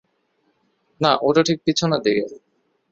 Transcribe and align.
না, 1.01 1.11
ওটা 1.21 1.41
ঠিক 1.47 1.57
পেছনের 1.65 2.01
দিকে। 2.03 2.23